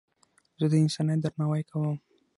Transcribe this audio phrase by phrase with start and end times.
[0.59, 1.97] زه د انسانیت درناوی کوم.